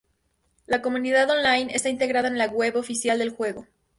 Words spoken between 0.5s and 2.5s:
La comunidad on-line está integrada en la